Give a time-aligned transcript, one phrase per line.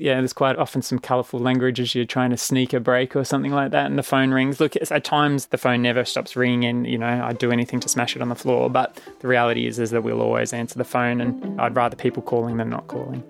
[0.00, 3.24] Yeah, there's quite often some colourful language as you're trying to sneak a break or
[3.24, 4.60] something like that, and the phone rings.
[4.60, 7.88] Look, at times the phone never stops ringing, and you know I'd do anything to
[7.88, 8.70] smash it on the floor.
[8.70, 12.22] But the reality is, is that we'll always answer the phone, and I'd rather people
[12.22, 13.24] calling than not calling.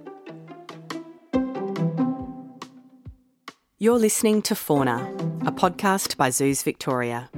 [3.78, 5.10] You're listening to Fauna,
[5.46, 7.30] a podcast by Zoos Victoria,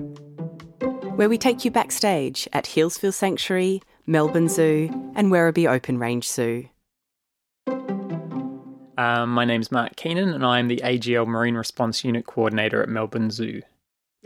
[1.14, 6.70] where we take you backstage at Healesville Sanctuary, Melbourne Zoo, and Werribee Open Range Zoo.
[9.00, 13.30] Um, my name's Mark Keenan, and I'm the AGL Marine Response Unit Coordinator at Melbourne
[13.30, 13.62] Zoo.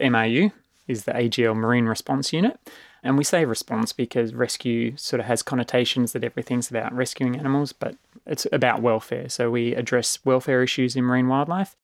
[0.00, 0.50] MRU
[0.88, 2.58] is the AGL Marine Response Unit,
[3.00, 7.72] and we say response because rescue sort of has connotations that everything's about rescuing animals,
[7.72, 7.94] but
[8.26, 9.28] it's about welfare.
[9.28, 11.76] So we address welfare issues in marine wildlife.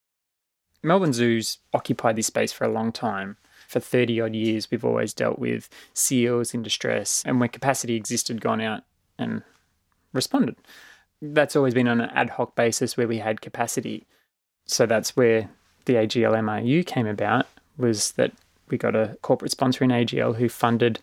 [0.83, 3.37] Melbourne Zoo's occupied this space for a long time.
[3.69, 8.41] For 30 odd years, we've always dealt with seals in distress, and when capacity existed,
[8.41, 8.83] gone out
[9.17, 9.45] and
[10.13, 10.57] responded
[11.23, 14.07] that's always been on an ad hoc basis where we had capacity.
[14.67, 15.51] So that's where
[15.85, 17.47] the AGL MRU came about,
[17.77, 18.33] was that
[18.69, 21.01] we got a corporate sponsor in AGL who funded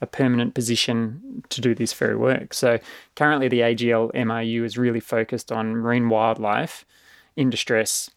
[0.00, 2.54] a permanent position to do this very work.
[2.54, 2.78] So
[3.16, 6.86] currently the AGL MRU is really focused on marine wildlife
[7.36, 8.10] in distress,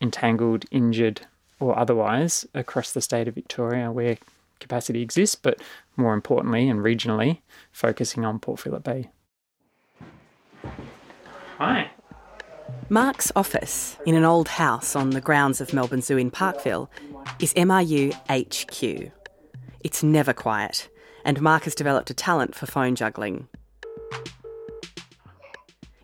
[0.00, 1.22] entangled, injured,
[1.58, 4.18] or otherwise across the state of Victoria where
[4.60, 5.60] capacity exists, but
[5.96, 7.38] more importantly and regionally,
[7.72, 9.08] focusing on Port Phillip Bay.
[11.60, 11.90] Hi.
[12.88, 16.90] Mark's office in an old house on the grounds of Melbourne Zoo in Parkville
[17.38, 19.12] is MRU HQ.
[19.80, 20.88] It's never quiet,
[21.22, 23.46] and Mark has developed a talent for phone juggling.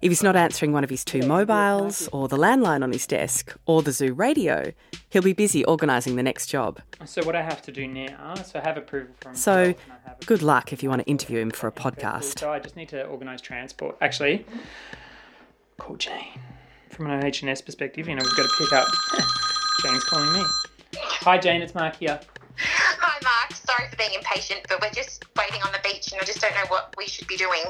[0.03, 3.57] If he's not answering one of his two mobiles, or the landline on his desk,
[3.65, 4.75] or the zoo radio,
[5.09, 6.83] he'll be busy organising the next job.
[7.07, 9.35] So, what I have to do now, so I have approval from.
[9.35, 9.75] So,
[10.27, 12.41] good luck if you want to interview him for a podcast.
[12.41, 13.97] So, I just need to organise transport.
[14.03, 14.45] Actually,
[15.79, 16.41] call Jane.
[16.91, 18.87] From an HNS perspective, you know, we've got to pick up.
[19.83, 20.43] Jane's calling me.
[20.97, 22.19] Hi, Jane, it's Mark here.
[22.59, 23.53] Hi, Mark.
[23.53, 26.55] Sorry for being impatient, but we're just waiting on the beach and I just don't
[26.55, 27.63] know what we should be doing.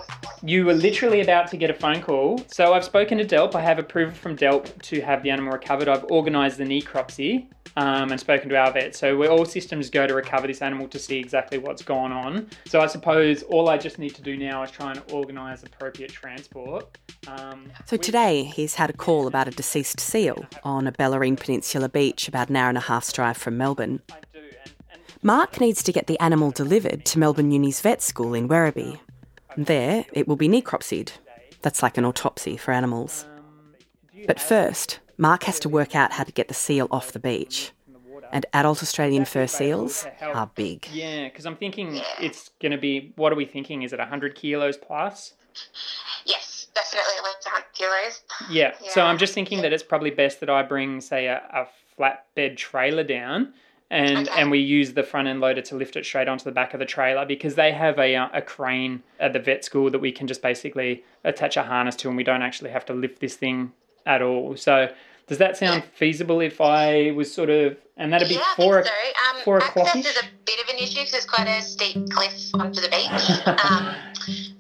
[0.42, 2.40] You were literally about to get a phone call.
[2.46, 3.54] So I've spoken to DELWP.
[3.56, 5.88] I have approval from DELWP to have the animal recovered.
[5.88, 8.96] I've organised the necropsy um, and spoken to our vet.
[8.96, 12.48] So we're all systems go to recover this animal to see exactly what's gone on.
[12.66, 16.10] So I suppose all I just need to do now is try and organise appropriate
[16.10, 16.98] transport.
[17.28, 21.88] Um, so today he's had a call about a deceased seal on a Bellarine Peninsula
[21.88, 24.00] beach about an hour and a half's drive from Melbourne.
[25.22, 29.00] Mark needs to get the animal delivered to Melbourne Uni's vet school in Werribee.
[29.56, 31.12] There, it will be necropsied.
[31.62, 33.26] That's like an autopsy for animals.
[34.26, 37.72] But first, Mark has to work out how to get the seal off the beach.
[38.32, 40.86] And adult Australian fur seals are big.
[40.92, 43.82] Yeah, because I'm thinking it's going to be, what are we thinking?
[43.82, 45.34] Is it 100 kilos plus?
[46.24, 48.22] Yes, definitely at least 100 kilos.
[48.50, 48.90] Yeah, yeah.
[48.90, 51.66] so I'm just thinking that it's probably best that I bring, say, a, a
[51.98, 53.54] flatbed trailer down
[53.90, 54.40] and okay.
[54.40, 56.80] and we use the front end loader to lift it straight onto the back of
[56.80, 60.10] the trailer because they have a uh, a crane at the vet school that we
[60.10, 63.36] can just basically attach a harness to and we don't actually have to lift this
[63.36, 63.72] thing
[64.06, 64.56] at all.
[64.56, 64.88] So
[65.26, 65.90] does that sound yeah.
[65.94, 68.90] feasible if I was sort of and that'd be yeah, four, so.
[68.90, 69.88] um, four o'clock?
[69.88, 72.88] Access is a bit of an issue because it's quite a steep cliff onto the
[72.88, 73.46] beach.
[73.64, 73.94] um,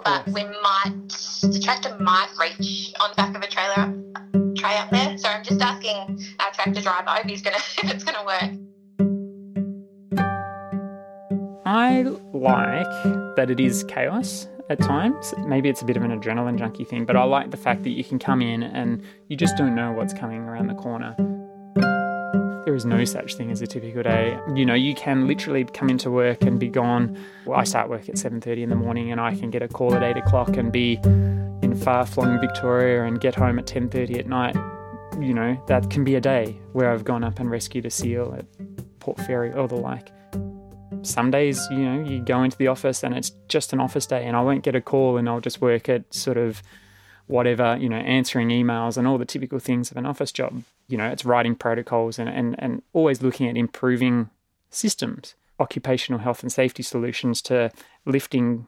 [0.04, 1.08] but we might
[1.42, 3.94] the tractor might reach on the back of a trailer
[4.56, 5.16] tray up there.
[5.18, 8.50] So I'm just asking our tractor driver if he's gonna if it's gonna work.
[11.66, 12.02] I
[12.32, 15.34] like that it is chaos at times.
[15.38, 17.90] Maybe it's a bit of an adrenaline junkie thing, but I like the fact that
[17.90, 21.14] you can come in and you just don't know what's coming around the corner.
[22.64, 24.36] There is no such thing as a typical day.
[24.54, 27.16] You know, you can literally come into work and be gone.
[27.44, 29.94] Well, I start work at 7:30 in the morning and I can get a call
[29.94, 30.98] at 8 o'clock and be
[31.62, 34.56] in far-flung Victoria and get home at 10:30 at night.
[35.20, 38.34] You know, that can be a day where I've gone up and rescued a seal
[38.36, 38.46] at
[38.98, 40.10] Port Fairy or the like
[41.06, 44.24] some days, you know, you go into the office and it's just an office day
[44.24, 46.62] and I won't get a call and I'll just work at sort of
[47.26, 50.62] whatever, you know, answering emails and all the typical things of an office job.
[50.88, 54.30] You know, it's writing protocols and, and, and always looking at improving
[54.70, 57.70] systems, occupational health and safety solutions to
[58.04, 58.66] lifting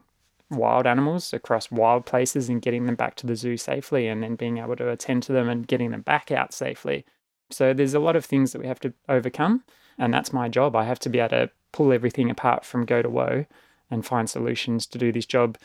[0.50, 4.35] wild animals across wild places and getting them back to the zoo safely and then
[4.35, 7.05] being able to attend to them and getting them back out safely.
[7.50, 9.64] So there's a lot of things that we have to overcome.
[9.99, 10.76] And that's my job.
[10.76, 13.47] I have to be able to pull everything apart from go to woe
[13.91, 15.59] and find solutions to do this job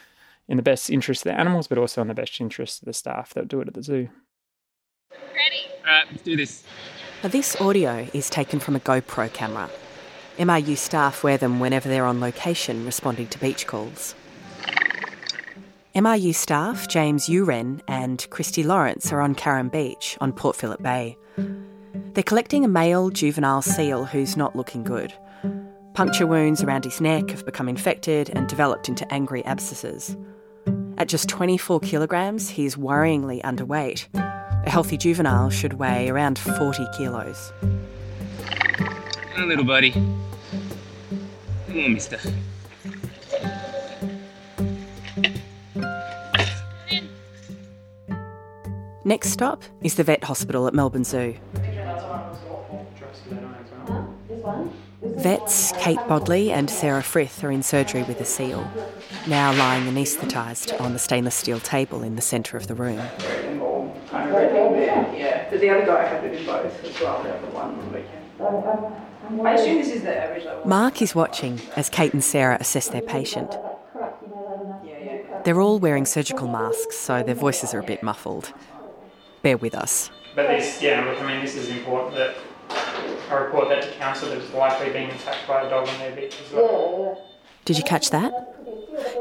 [0.48, 2.94] in the best interest of the animals, but also in the best interest of the
[2.94, 4.10] staff that do it at the zoo.
[5.12, 5.62] Ready?
[5.80, 6.64] All right, let's do this.
[7.22, 9.70] Now, this audio is taken from a GoPro camera.
[10.38, 14.16] MRU staff wear them whenever they're on location responding to beach calls.
[15.96, 21.18] MRU staff James Uren and Christy Lawrence are on Carrum Beach on Port Phillip Bay.
[22.14, 25.14] They're collecting a male juvenile seal who's not looking good.
[25.94, 30.18] Puncture wounds around his neck have become infected and developed into angry abscesses.
[30.98, 34.07] At just 24 kilograms, he is worryingly underweight.
[34.16, 37.54] A healthy juvenile should weigh around 40 kilos.
[38.42, 39.92] Come on, little buddy.
[39.92, 40.13] Come
[41.78, 42.18] on, mister.
[49.06, 51.36] Next stop is the vet hospital at Melbourne Zoo.
[55.06, 58.66] Vets Kate Bodley and Sarah Frith are in surgery with a seal,
[59.28, 63.00] now lying anaesthetised on the stainless steel table in the centre of the room.
[64.12, 67.92] Yeah, but the other guy had it in both as well, the other one on
[67.92, 69.46] the weekend.
[69.46, 70.66] I assume this is the average level.
[70.66, 73.58] Mark is watching as Kate and Sarah assess their patient.
[75.44, 78.54] They're all wearing surgical masks, so their voices are a bit muffled.
[79.42, 80.10] Bear with us.
[80.34, 82.36] But this, yeah, look, I mean, this is important that
[83.30, 86.16] I report that to council that it's likely being attacked by a dog on their
[86.16, 87.22] beach as well.
[87.66, 88.31] Did you catch that?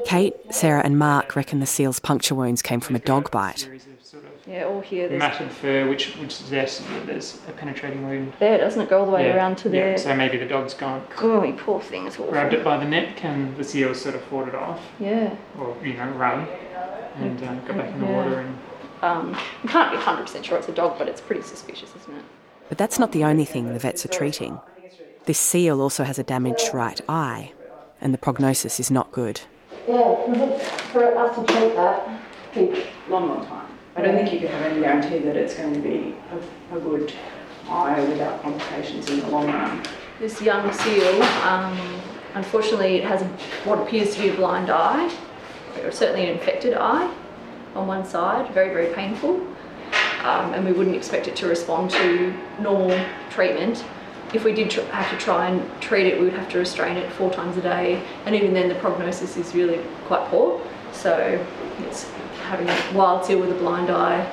[0.04, 3.60] Kate, Sarah, and Mark reckon the seal's puncture wounds came from a dog bite.
[3.60, 5.08] Series of sort of Yeah, all here.
[5.08, 8.32] There's, matted fur, which which suggests that there's a penetrating wound.
[8.38, 9.80] there, doesn't it go all the way Yeah, around to there?
[9.80, 9.98] yeah, there?
[9.98, 12.30] So maybe the dog's gone, Oh, you poor thing, it's awful.
[12.32, 15.34] grabbed it by the neck, and the seal sort of fought it off, Yeah.
[15.58, 16.46] or you know, run,
[17.16, 18.16] and um, got back in the Yeah.
[18.16, 18.58] water and.
[19.02, 22.24] Um, you can't be 100% sure it's a dog, but it's pretty suspicious, isn't it?
[22.68, 24.60] But that's not the only thing the vets are treating.
[25.26, 27.52] This seal also has a damaged right eye,
[28.00, 29.40] and the prognosis is not good.
[29.88, 30.58] Yeah,
[30.92, 32.22] for us to treat that,
[32.52, 33.66] Take long, long time.
[33.96, 36.80] I don't think you can have any guarantee that it's going to be a, a
[36.80, 37.12] good
[37.66, 39.82] eye without complications in the long run.
[40.18, 42.00] This young seal, um,
[42.34, 43.22] unfortunately, it has
[43.64, 45.10] what appears to be a blind eye,
[45.82, 47.10] or certainly an infected eye
[47.74, 49.40] on one side, very, very painful.
[50.22, 52.96] Um, and we wouldn't expect it to respond to normal
[53.30, 53.84] treatment.
[54.32, 57.12] If we did have to try and treat it, we would have to restrain it
[57.12, 60.64] four times a day, and even then, the prognosis is really quite poor.
[60.92, 61.44] So,
[61.80, 62.08] it's
[62.44, 64.24] having a wild seal with a blind eye,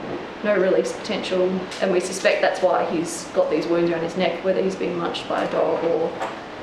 [0.43, 1.49] no release potential,
[1.81, 4.97] and we suspect that's why he's got these wounds around his neck, whether he's being
[4.97, 6.11] munched by a dog or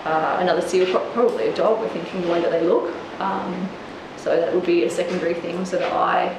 [0.04, 2.94] uh, another seal, probably a dog, we're thinking the way that they look.
[3.20, 3.68] Um,
[4.16, 5.64] so, that would be a secondary thing.
[5.66, 6.38] So, the eye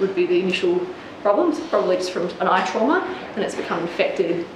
[0.00, 0.84] would be the initial
[1.24, 3.00] problems, probably just from an eye trauma,
[3.34, 4.46] and it's become infected.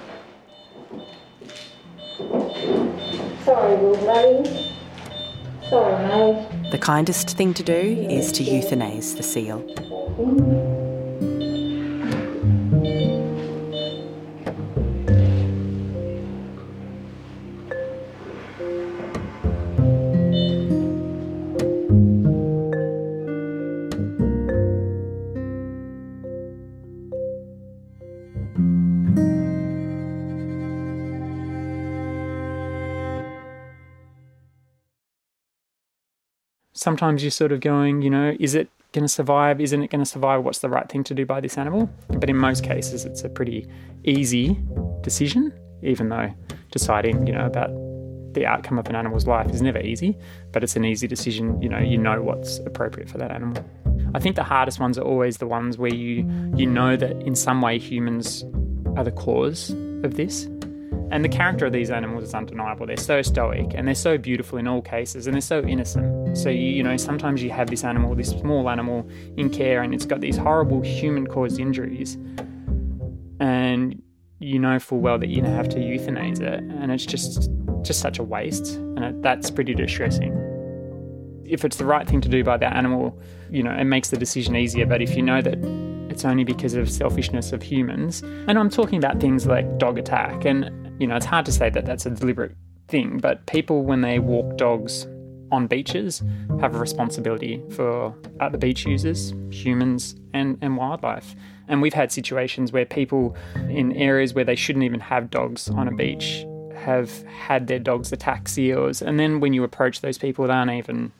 [3.42, 4.44] sorry, little.
[5.70, 6.70] Sorry, mate.
[6.70, 9.64] The kindest thing to do is to euthanize the seal.
[36.88, 39.60] Sometimes you're sort of going, you know, is it going to survive?
[39.60, 40.42] Isn't it going to survive?
[40.42, 41.90] What's the right thing to do by this animal?
[42.08, 43.68] But in most cases, it's a pretty
[44.04, 44.58] easy
[45.02, 45.52] decision,
[45.82, 46.32] even though
[46.70, 47.68] deciding, you know, about
[48.32, 50.16] the outcome of an animal's life is never easy,
[50.50, 51.60] but it's an easy decision.
[51.60, 53.62] You know, you know what's appropriate for that animal.
[54.14, 56.26] I think the hardest ones are always the ones where you
[56.56, 58.46] you know that in some way humans
[58.96, 59.72] are the cause
[60.04, 60.48] of this.
[61.10, 62.86] And the character of these animals is undeniable.
[62.86, 66.36] They're so stoic and they're so beautiful in all cases and they're so innocent.
[66.36, 69.94] So, you, you know, sometimes you have this animal, this small animal in care and
[69.94, 72.16] it's got these horrible human caused injuries.
[73.40, 74.02] And
[74.40, 76.60] you know full well that you have to euthanize it.
[76.60, 77.50] And it's just
[77.82, 78.74] just such a waste.
[78.74, 80.34] And it, that's pretty distressing.
[81.44, 83.18] If it's the right thing to do by that animal,
[83.50, 84.84] you know, it makes the decision easier.
[84.84, 85.58] But if you know that
[86.10, 88.22] it's only because of selfishness of humans.
[88.22, 90.44] And I'm talking about things like dog attack.
[90.44, 92.54] And, you know, it's hard to say that that's a deliberate
[92.88, 95.06] thing, but people, when they walk dogs
[95.50, 96.22] on beaches,
[96.60, 101.34] have a responsibility for other beach users, humans, and, and wildlife.
[101.68, 103.36] And we've had situations where people
[103.68, 108.12] in areas where they shouldn't even have dogs on a beach have had their dogs
[108.12, 109.02] attack seals.
[109.02, 111.12] And then when you approach those people, they aren't even,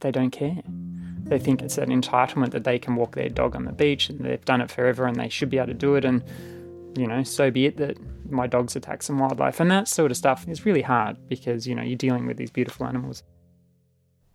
[0.00, 0.62] they don't care.
[1.24, 4.20] They think it's an entitlement that they can walk their dog on the beach and
[4.20, 6.04] they've done it forever and they should be able to do it.
[6.04, 6.24] And,
[6.96, 7.96] you know, so be it that
[8.30, 9.60] my dogs attack some wildlife.
[9.60, 12.50] And that sort of stuff is really hard because, you know, you're dealing with these
[12.50, 13.22] beautiful animals.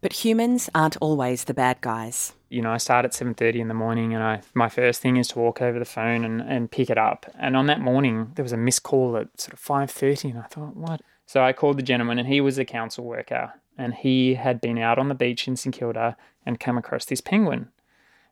[0.01, 2.33] But humans aren't always the bad guys.
[2.49, 5.29] You know, I start at 7.30 in the morning and I my first thing is
[5.29, 7.25] to walk over the phone and, and pick it up.
[7.39, 10.43] And on that morning, there was a missed call at sort of 5.30 and I
[10.43, 11.01] thought, what?
[11.25, 14.77] So I called the gentleman and he was a council worker and he had been
[14.77, 17.69] out on the beach in St Kilda and come across this penguin.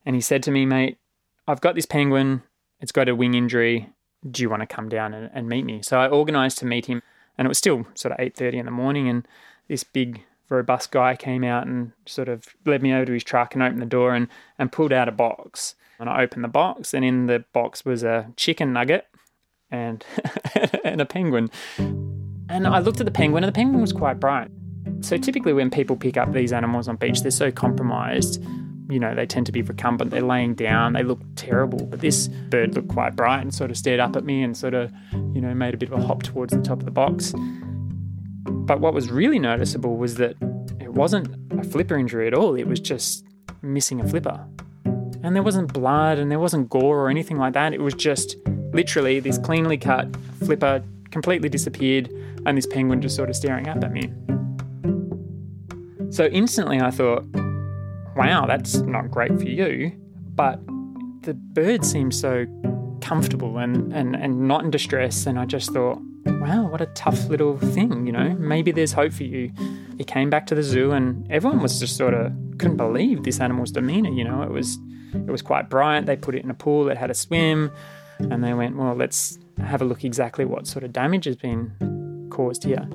[0.05, 0.99] And he said to me, mate,
[1.47, 2.43] I've got this penguin.
[2.79, 3.89] It's got a wing injury.
[4.29, 5.81] Do you want to come down and, and meet me?
[5.83, 7.01] So I organised to meet him,
[7.37, 9.09] and it was still sort of eight thirty in the morning.
[9.09, 9.27] And
[9.67, 13.53] this big, robust guy came out and sort of led me over to his truck
[13.53, 14.27] and opened the door and
[14.57, 15.75] and pulled out a box.
[15.99, 19.07] And I opened the box, and in the box was a chicken nugget
[19.71, 20.05] and
[20.83, 21.49] and a penguin.
[21.77, 24.49] And I looked at the penguin, and the penguin was quite bright.
[25.01, 28.43] So typically, when people pick up these animals on beach, they're so compromised
[28.89, 31.85] you know, they tend to be recumbent, they're laying down, they look terrible.
[31.85, 34.73] But this bird looked quite bright and sort of stared up at me and sort
[34.73, 37.33] of, you know, made a bit of a hop towards the top of the box.
[38.45, 40.35] But what was really noticeable was that
[40.79, 41.27] it wasn't
[41.59, 43.25] a flipper injury at all, it was just
[43.61, 44.45] missing a flipper.
[45.23, 47.73] And there wasn't blood and there wasn't gore or anything like that.
[47.73, 48.35] It was just
[48.73, 50.13] literally this cleanly cut
[50.43, 52.09] flipper completely disappeared
[52.45, 54.11] and this penguin just sort of staring up at me.
[56.09, 57.25] So instantly I thought,
[58.15, 59.91] wow, that's not great for you.
[60.35, 60.59] But
[61.23, 62.45] the bird seemed so
[63.01, 65.25] comfortable and, and, and not in distress.
[65.25, 68.35] And I just thought, wow, what a tough little thing, you know?
[68.39, 69.51] Maybe there's hope for you.
[69.97, 73.39] He came back to the zoo and everyone was just sort of couldn't believe this
[73.39, 74.41] animal's demeanor, you know?
[74.41, 74.77] It was
[75.13, 76.05] it was quite bright.
[76.05, 77.71] They put it in a pool that had a swim
[78.19, 82.27] and they went, well, let's have a look exactly what sort of damage has been
[82.31, 82.87] caused here.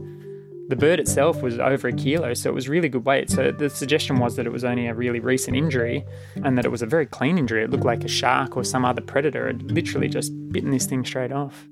[0.69, 3.31] The bird itself was over a kilo, so it was really good weight.
[3.31, 6.05] So the suggestion was that it was only a really recent injury
[6.45, 7.65] and that it was a very clean injury.
[7.65, 11.07] It looked like a shark or some other predator had literally just bitten this thing
[11.07, 11.67] straight off.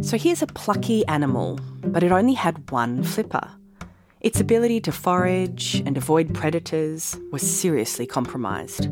[0.00, 3.46] So here's a plucky animal, but it only had one flipper.
[4.22, 8.88] Its ability to forage and avoid predators was seriously compromised.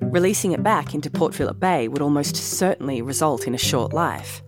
[0.00, 4.42] Releasing it back into Port Phillip Bay would almost certainly result in a short life.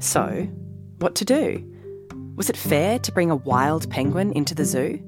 [0.00, 0.48] So,
[0.98, 1.77] what to do?
[2.38, 5.02] Was it fair to bring a wild penguin into the zoo?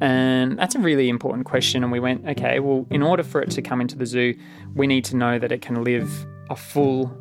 [0.00, 1.82] And that's a really important question.
[1.82, 4.34] And we went, okay, well, in order for it to come into the zoo,
[4.74, 6.10] we need to know that it can live
[6.48, 7.14] a full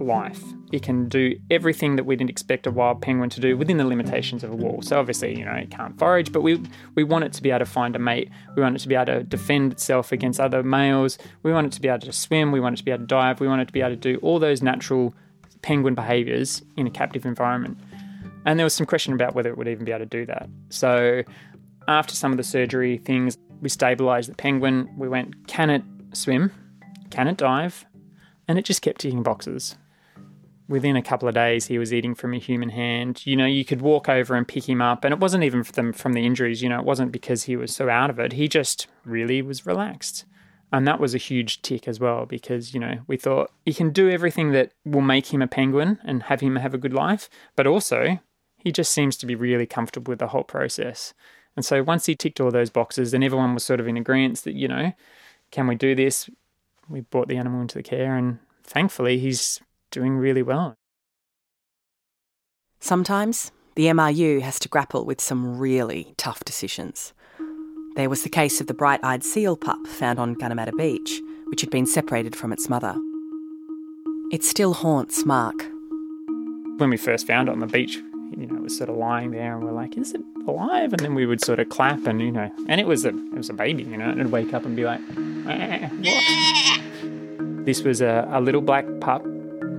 [0.00, 0.42] life.
[0.72, 3.84] It can do everything that we didn't expect a wild penguin to do within the
[3.84, 4.80] limitations of a wall.
[4.80, 6.62] So obviously, you know, it can't forage, but we
[6.94, 8.30] we want it to be able to find a mate.
[8.56, 11.18] We want it to be able to defend itself against other males.
[11.42, 12.52] We want it to be able to swim.
[12.52, 13.38] We want it to be able to dive.
[13.38, 15.14] We want it to be able to do all those natural
[15.60, 17.78] penguin behaviors in a captive environment.
[18.44, 20.48] And there was some question about whether it would even be able to do that.
[20.68, 21.22] So
[21.88, 24.92] after some of the surgery things, we stabilized the penguin.
[24.96, 25.82] We went, can it
[26.12, 26.52] swim?
[27.10, 27.84] Can it dive?
[28.46, 29.76] And it just kept ticking boxes.
[30.68, 33.26] Within a couple of days, he was eating from a human hand.
[33.26, 35.92] You know, you could walk over and pick him up, and it wasn't even from,
[35.92, 36.62] from the injuries.
[36.62, 38.32] You know, it wasn't because he was so out of it.
[38.32, 40.24] He just really was relaxed.
[40.72, 43.90] And that was a huge tick as well because, you know, we thought he can
[43.90, 47.28] do everything that will make him a penguin and have him have a good life,
[47.54, 48.18] but also
[48.64, 51.12] he just seems to be really comfortable with the whole process.
[51.54, 54.38] And so once he ticked all those boxes, then everyone was sort of in agreement
[54.42, 54.92] that, you know,
[55.50, 56.28] can we do this?
[56.88, 60.74] We brought the animal into the care, and thankfully, he's doing really well.
[62.80, 67.12] Sometimes the MRU has to grapple with some really tough decisions.
[67.96, 71.60] There was the case of the bright eyed seal pup found on Gunnamatta Beach, which
[71.60, 72.96] had been separated from its mother.
[74.32, 75.64] It still haunts Mark.
[76.78, 78.00] When we first found it on the beach,
[78.36, 81.14] you know, was sort of lying there, and we're like, "Is it alive?" And then
[81.14, 83.54] we would sort of clap, and you know, and it was a it was a
[83.54, 85.00] baby, you know, and it'd wake up and be like,
[85.48, 85.88] eh?
[87.64, 89.24] This was a, a little black pup.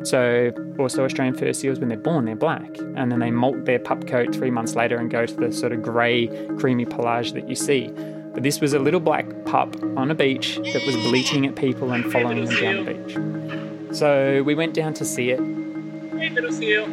[0.04, 3.80] So also Australian fur seals, when they're born, they're black, and then they molt their
[3.80, 7.50] pup coat three months later and go to the sort of grey, creamy pelage that
[7.50, 7.88] you see.
[8.34, 11.92] But this was a little black pup on a beach that was bleating at people
[11.92, 13.98] and following them down the beach.
[13.98, 15.40] So we went down to see it.
[15.40, 16.86] Hey, little seal.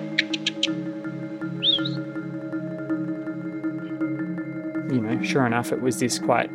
[4.92, 6.50] You know, sure enough, it was this quite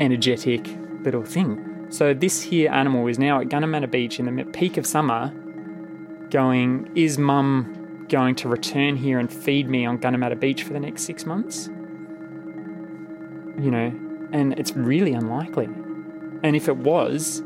[0.00, 0.68] energetic
[1.02, 1.86] little thing.
[1.90, 5.32] So this here animal is now at Gunnamatta Beach in the peak of summer,
[6.30, 10.80] going, is mum going to return here and feed me on Gunnamatta Beach for the
[10.80, 11.68] next six months?
[13.58, 13.92] You know,
[14.32, 15.66] and it's really unlikely.
[16.42, 17.42] And if it was,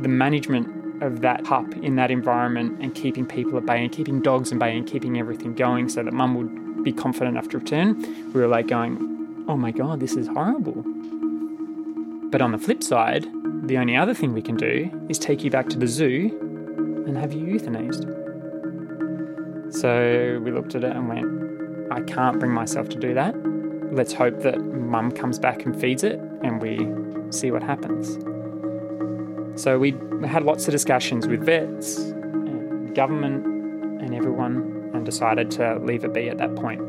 [0.00, 4.20] the management of that pup in that environment and keeping people at bay and keeping
[4.20, 7.58] dogs at bay and keeping everything going so that mum would be confident enough to
[7.58, 8.00] return,
[8.32, 9.17] we were like going,
[9.48, 10.84] oh my god, this is horrible.
[12.30, 13.26] But on the flip side,
[13.66, 16.36] the only other thing we can do is take you back to the zoo
[17.06, 18.04] and have you euthanized.
[19.72, 23.34] So we looked at it and went, I can't bring myself to do that.
[23.90, 26.78] Let's hope that mum comes back and feeds it and we
[27.32, 28.18] see what happens.
[29.60, 33.44] So we had lots of discussions with vets, and government,
[34.02, 36.80] and everyone, and decided to leave it be at that point.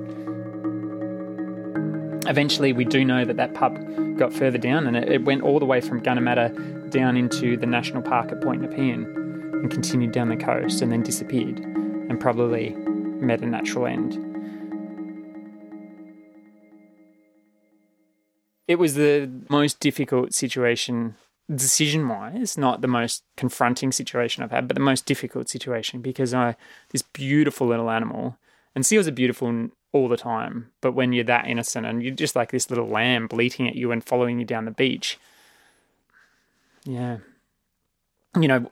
[2.30, 3.78] Eventually, we do know that that pup
[4.16, 7.66] got further down and it, it went all the way from Gunnamatta down into the
[7.66, 9.04] national park at Point Nepean
[9.54, 14.26] and continued down the coast and then disappeared and probably met a natural end.
[18.68, 21.16] It was the most difficult situation
[21.54, 26.32] decision wise, not the most confronting situation I've had, but the most difficult situation because
[26.32, 26.56] I
[26.92, 28.38] this beautiful little animal
[28.76, 32.36] and seals are beautiful all the time, but when you're that innocent and you're just
[32.36, 35.18] like this little lamb bleating at you and following you down the beach,
[36.84, 37.18] yeah,
[38.40, 38.72] you know,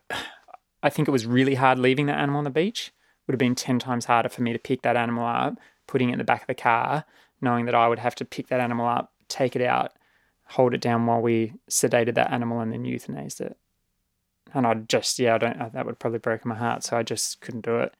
[0.83, 2.93] I think it was really hard leaving that animal on the beach.
[3.25, 6.13] Would have been ten times harder for me to pick that animal up, putting it
[6.13, 7.03] in the back of the car,
[7.41, 9.91] knowing that I would have to pick that animal up, take it out,
[10.45, 13.57] hold it down while we sedated that animal and then euthanized it.
[14.53, 16.85] And I just, yeah, I don't, that would probably break my heart.
[16.85, 17.93] So I just couldn't do it.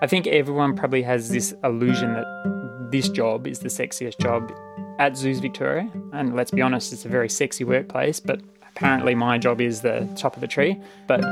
[0.00, 0.76] I think everyone mm.
[0.76, 4.52] probably has this illusion that this job is the sexiest job
[4.98, 5.90] at Zoos Victoria.
[6.12, 8.40] And let's be honest, it's a very sexy workplace, but
[8.70, 10.80] apparently my job is the top of the tree.
[11.06, 11.24] But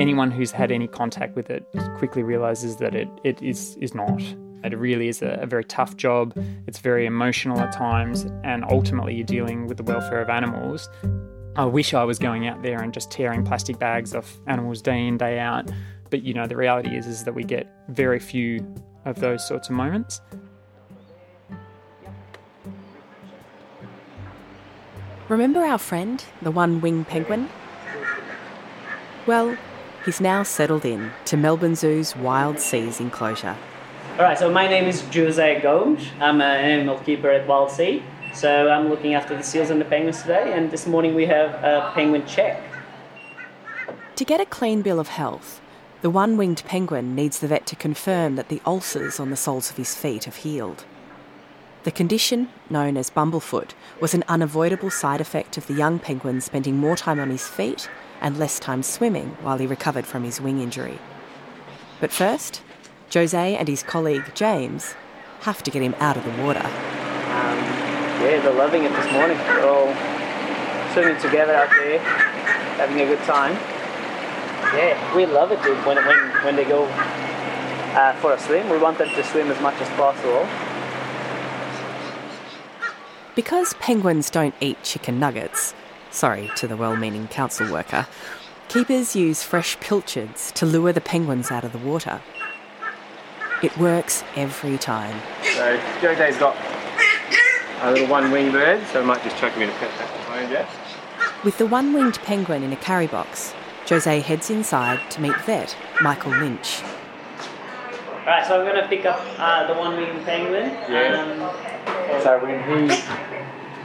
[0.00, 1.66] anyone who's had any contact with it
[1.98, 4.22] quickly realizes that it, it is, is not.
[4.64, 6.32] It really is a, a, very tough job.
[6.66, 10.88] It's very emotional at times, and ultimately, you're dealing with the welfare of animals.
[11.56, 15.06] I wish I was going out there and just tearing plastic bags off animals day
[15.06, 15.70] in, day out.
[16.14, 18.64] But you know, the reality is, is that we get very few
[19.04, 20.20] of those sorts of moments.
[25.28, 27.48] Remember our friend, the one winged penguin?
[29.26, 29.58] Well,
[30.04, 33.56] he's now settled in to Melbourne Zoo's Wild Seas enclosure.
[34.12, 36.06] All right, so my name is Jose Gomes.
[36.20, 38.04] I'm an animal keeper at Wild Sea.
[38.34, 41.54] So I'm looking after the seals and the penguins today, and this morning we have
[41.54, 42.62] a penguin check.
[44.14, 45.60] To get a clean bill of health,
[46.04, 49.70] the one winged penguin needs the vet to confirm that the ulcers on the soles
[49.70, 50.84] of his feet have healed.
[51.84, 53.70] The condition, known as bumblefoot,
[54.02, 57.88] was an unavoidable side effect of the young penguin spending more time on his feet
[58.20, 60.98] and less time swimming while he recovered from his wing injury.
[62.02, 62.60] But first,
[63.10, 64.94] Jose and his colleague James
[65.40, 66.66] have to get him out of the water.
[66.66, 67.58] Um,
[68.20, 69.38] yeah, they're loving it this morning.
[69.38, 69.94] They're all
[70.92, 73.56] swimming together out there, having a good time.
[74.76, 75.78] Yeah, we love it, dude.
[75.86, 79.60] When when when they go uh, for a swim, we want them to swim as
[79.60, 80.46] much as possible.
[83.34, 85.74] Because penguins don't eat chicken nuggets,
[86.10, 88.06] sorry to the well-meaning council worker,
[88.68, 92.20] keepers use fresh pilchards to lure the penguins out of the water.
[93.62, 95.20] It works every time.
[95.56, 96.56] So Jose's got
[97.82, 100.68] a little one-winged bird, so I might just chuck him in a pet home, yeah?
[101.44, 103.52] With the one-winged penguin in a carry box,
[103.88, 106.82] Jose heads inside to meet vet Michael Lynch.
[108.26, 110.70] Right, so I'm going to pick up uh, the one-winged penguin.
[110.88, 111.20] Yeah.
[111.20, 112.94] Um, so when he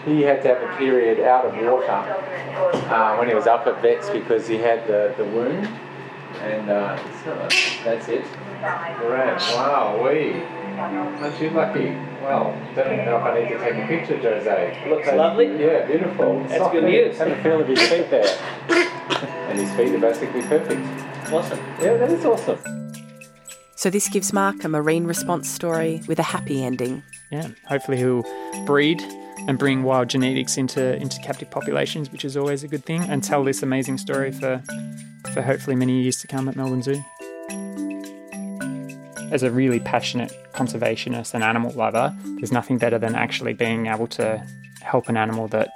[0.06, 3.82] he had to have a period out of water uh, when he was up at
[3.82, 5.68] vets because he had the, the wound,
[6.42, 6.98] and uh,
[7.84, 8.24] that's it.
[8.98, 9.38] Great.
[9.56, 10.42] Wow, we.
[10.80, 11.90] Aren't you lucky?
[12.22, 14.90] Well, don't even know if I need to take a picture, Jose.
[14.90, 15.48] Looks lovely.
[15.60, 16.40] Yeah, beautiful.
[16.44, 17.18] That's Soft good news.
[17.18, 18.38] Have a feel of his feet there.
[19.50, 20.82] and his feet are basically perfect.
[21.32, 21.60] Awesome.
[21.82, 22.60] Yeah, that is awesome.
[23.76, 27.04] So this gives Mark a marine response story with a happy ending.
[27.32, 28.24] Yeah, hopefully he'll
[28.66, 29.02] breed
[29.48, 33.24] and bring wild genetics into into captive populations, which is always a good thing, and
[33.24, 34.62] tell this amazing story for
[35.34, 37.04] for hopefully many years to come at Melbourne Zoo
[39.32, 44.08] as a really passionate conservationist and animal lover, there's nothing better than actually being able
[44.08, 44.44] to
[44.82, 45.70] help an animal that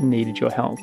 [0.00, 0.78] needed your help.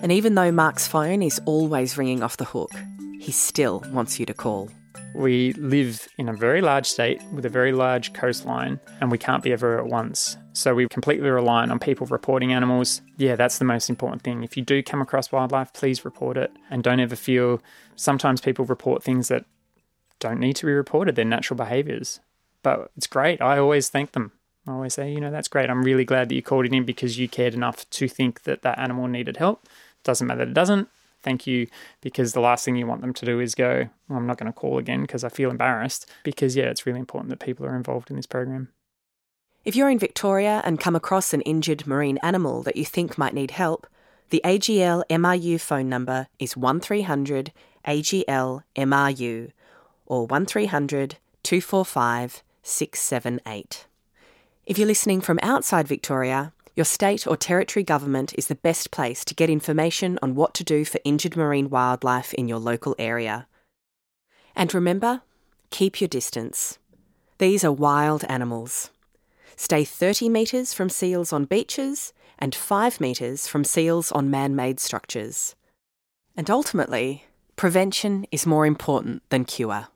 [0.00, 2.70] And even though Mark's phone is always ringing off the hook,
[3.18, 4.70] he still wants you to call.
[5.14, 9.42] We live in a very large state with a very large coastline, and we can't
[9.42, 10.36] be everywhere at once.
[10.52, 13.00] So we completely rely on people reporting animals.
[13.16, 14.44] Yeah, that's the most important thing.
[14.44, 17.60] If you do come across wildlife, please report it and don't ever feel.
[17.96, 19.44] Sometimes people report things that
[20.20, 21.16] don't need to be reported.
[21.16, 22.20] They're natural behaviors.
[22.62, 23.40] But it's great.
[23.40, 24.32] I always thank them.
[24.66, 25.70] I always say, you know, that's great.
[25.70, 28.62] I'm really glad that you called it in because you cared enough to think that
[28.62, 29.66] that animal needed help.
[30.04, 30.88] Doesn't matter that it doesn't.
[31.20, 31.66] Thank you,
[32.00, 34.52] because the last thing you want them to do is go, well, I'm not going
[34.52, 36.06] to call again because I feel embarrassed.
[36.22, 38.68] Because, yeah, it's really important that people are involved in this program.
[39.64, 43.34] If you're in Victoria and come across an injured marine animal that you think might
[43.34, 43.86] need help,
[44.30, 47.52] the AGL MRU phone number is 1300
[47.86, 49.50] AGL MRU
[50.06, 53.86] or 1300 245 678.
[54.66, 59.24] If you're listening from outside Victoria, your state or territory government is the best place
[59.24, 63.48] to get information on what to do for injured marine wildlife in your local area.
[64.54, 65.22] And remember,
[65.70, 66.78] keep your distance.
[67.38, 68.90] These are wild animals.
[69.56, 74.78] Stay 30 metres from seals on beaches and 5 metres from seals on man made
[74.78, 75.56] structures.
[76.36, 77.24] And ultimately,
[77.56, 79.88] prevention is more important than cure.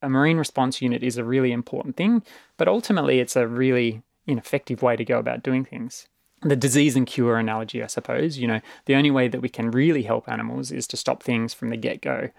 [0.00, 2.22] A marine response unit is a really important thing,
[2.56, 6.08] but ultimately it's a really ineffective way to go about doing things.
[6.42, 9.70] The disease and cure analogy, I suppose, you know, the only way that we can
[9.70, 12.30] really help animals is to stop things from the get go.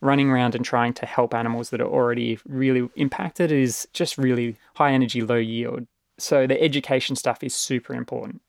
[0.00, 4.56] Running around and trying to help animals that are already really impacted is just really
[4.74, 5.86] high energy, low yield.
[6.18, 8.40] So the education stuff is super important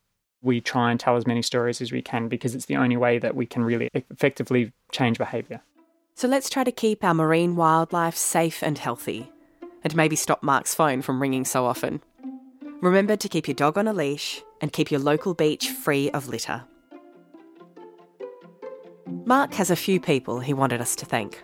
[0.46, 3.18] we try and tell as many stories as we can because it's the only way
[3.18, 5.60] that we can really effectively change behaviour.
[6.14, 9.30] So let's try to keep our marine wildlife safe and healthy,
[9.84, 12.02] and maybe stop Mark's phone from ringing so often.
[12.82, 16.28] Remember to keep your dog on a leash and keep your local beach free of
[16.28, 16.64] litter.
[19.26, 21.42] Mark has a few people he wanted us to thank.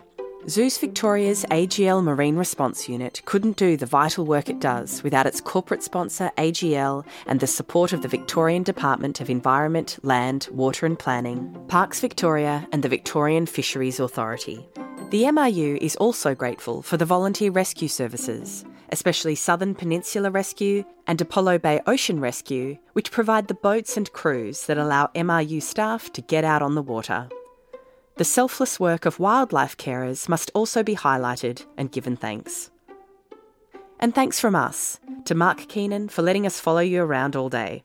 [0.50, 5.40] Zoos Victoria's AGL Marine Response Unit couldn't do the vital work it does without its
[5.40, 10.98] corporate sponsor AGL and the support of the Victorian Department of Environment, Land, Water and
[10.98, 14.68] Planning, Parks Victoria, and the Victorian Fisheries Authority.
[15.12, 21.20] The MRU is also grateful for the volunteer rescue services, especially Southern Peninsula Rescue and
[21.22, 26.22] Apollo Bay Ocean Rescue, which provide the boats and crews that allow MRU staff to
[26.22, 27.30] get out on the water.
[28.18, 32.70] The selfless work of wildlife carers must also be highlighted and given thanks.
[34.00, 37.84] And thanks from us to Mark Keenan for letting us follow you around all day.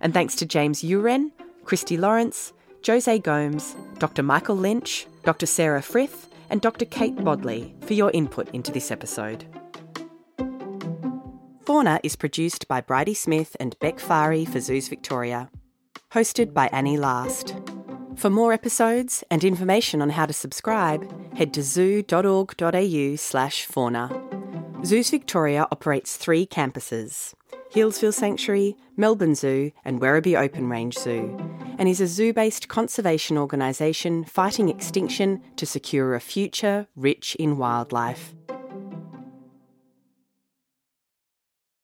[0.00, 1.32] And thanks to James Uren,
[1.64, 2.52] Christy Lawrence,
[2.86, 4.22] Jose Gomes, Dr.
[4.22, 5.46] Michael Lynch, Dr.
[5.46, 6.84] Sarah Frith, and Dr.
[6.84, 9.44] Kate Bodley for your input into this episode.
[11.66, 15.50] Fauna is produced by Bridie Smith and Beck Fari for Zoos Victoria.
[16.12, 17.56] Hosted by Annie Last.
[18.14, 21.04] For more episodes and information on how to subscribe,
[21.36, 24.22] head to zoo.org.au slash fauna.
[24.84, 27.34] Zoos Victoria operates three campuses
[27.74, 31.36] Healesville Sanctuary, Melbourne Zoo, and Werribee Open Range Zoo,
[31.80, 37.58] and is a zoo based conservation organisation fighting extinction to secure a future rich in
[37.58, 38.36] wildlife.